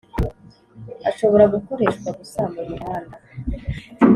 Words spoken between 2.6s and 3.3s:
muhanda